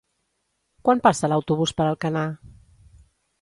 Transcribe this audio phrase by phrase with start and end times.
[0.87, 2.25] Quan passa l'autobús per Alcanar?